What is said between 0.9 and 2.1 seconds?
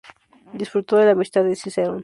de la amistad de Cicerón.